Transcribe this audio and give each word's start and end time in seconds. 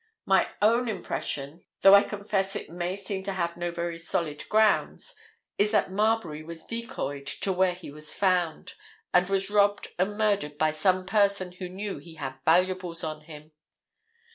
"My 0.25 0.47
own 0.63 0.89
impression—though 0.89 1.93
I 1.93 2.01
confess 2.01 2.55
it 2.55 2.71
may 2.71 2.95
seem 2.95 3.21
to 3.25 3.33
have 3.33 3.55
no 3.55 3.69
very 3.69 3.99
solid 3.99 4.49
grounds—is 4.49 5.69
that 5.69 5.91
Marbury 5.91 6.41
was 6.41 6.65
decoyed 6.65 7.27
to 7.27 7.53
where 7.53 7.75
he 7.75 7.91
was 7.91 8.15
found, 8.15 8.73
and 9.13 9.29
was 9.29 9.51
robbed 9.51 9.89
and 9.99 10.17
murdered 10.17 10.57
by 10.57 10.71
some 10.71 11.05
person 11.05 11.51
who 11.51 11.69
knew 11.69 11.99
he 11.99 12.15
had 12.15 12.39
valuables 12.47 13.03
on 13.03 13.25
him. 13.25 13.51